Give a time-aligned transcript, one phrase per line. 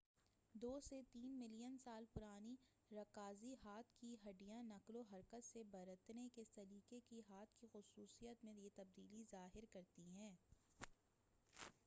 [0.55, 2.55] دو سے تین ملین سال پرانی
[2.91, 8.43] رکازی ہاتھ کی ہڈّیاں نقل و حرکت سے برتنے کے سلیقے کی ہاتھ کی خصوصیت
[8.45, 10.31] میں یہ تبدیلی ظاہر کرتی ہیں